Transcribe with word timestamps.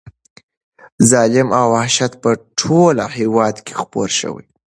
ظلم 1.11 1.47
او 1.59 1.65
وحشت 1.75 2.11
په 2.23 2.29
ټول 2.59 2.95
هېواد 3.17 3.55
کې 3.65 3.73
خپور 3.79 4.09
شوی 4.19 4.45
و. 4.49 4.51